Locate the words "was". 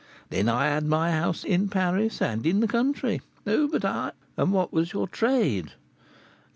4.73-4.93